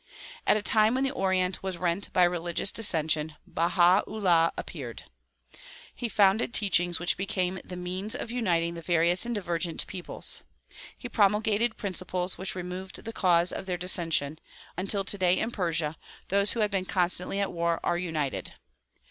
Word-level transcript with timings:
At 0.47 0.57
a 0.57 0.63
time 0.63 0.95
when 0.95 1.03
the 1.03 1.11
Orient 1.11 1.61
was 1.61 1.77
rent 1.77 2.11
by 2.11 2.23
religious 2.23 2.71
dissension 2.71 3.35
Baha 3.45 4.03
'Ullah 4.07 4.51
appeared. 4.57 5.03
He 5.93 6.09
founded 6.09 6.55
teachings 6.55 6.99
which 6.99 7.15
became 7.17 7.59
the 7.63 7.75
means 7.75 8.15
of 8.15 8.31
uniting 8.31 8.73
the 8.73 8.81
various 8.81 9.27
and 9.27 9.35
divergent 9.35 9.85
peoples. 9.85 10.41
He 10.97 11.07
promul 11.07 11.43
gated 11.43 11.77
principles 11.77 12.35
which 12.35 12.55
removed 12.55 13.03
the 13.05 13.13
cause 13.13 13.51
of 13.51 13.67
their 13.67 13.77
dissension, 13.77 14.39
until 14.75 15.03
today 15.03 15.37
in 15.37 15.51
Persia 15.51 15.95
those 16.29 16.53
who 16.53 16.61
had 16.61 16.71
been 16.71 16.85
constantly 16.85 17.39
at 17.39 17.51
war 17.53 17.79
are 17.83 17.99
united. 17.99 18.53